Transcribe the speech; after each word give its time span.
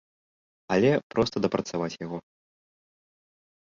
Але 0.77 0.91
проста 1.15 1.35
дапрацаваць 1.45 1.93
яго. 2.05 2.17